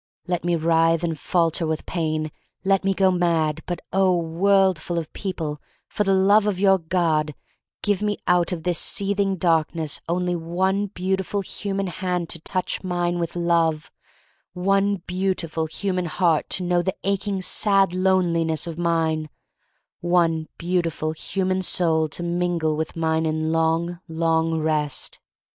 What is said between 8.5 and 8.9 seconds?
of this